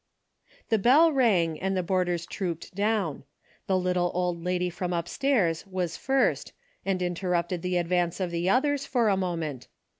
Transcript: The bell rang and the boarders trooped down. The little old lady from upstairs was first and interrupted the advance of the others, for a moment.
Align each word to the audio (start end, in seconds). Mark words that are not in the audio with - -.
The 0.69 0.79
bell 0.79 1.11
rang 1.13 1.59
and 1.59 1.77
the 1.77 1.83
boarders 1.83 2.25
trooped 2.25 2.73
down. 2.73 3.23
The 3.67 3.77
little 3.77 4.09
old 4.15 4.43
lady 4.43 4.71
from 4.71 4.93
upstairs 4.93 5.63
was 5.67 5.95
first 5.95 6.53
and 6.83 7.03
interrupted 7.03 7.61
the 7.61 7.77
advance 7.77 8.19
of 8.19 8.31
the 8.31 8.49
others, 8.49 8.83
for 8.83 9.09
a 9.09 9.15
moment. 9.15 9.67